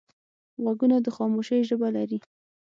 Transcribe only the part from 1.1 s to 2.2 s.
خاموشۍ ژبه لري